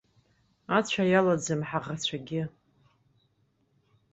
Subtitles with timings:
[0.77, 2.43] Ацәа иалаӡам ҳаӷацәагьы.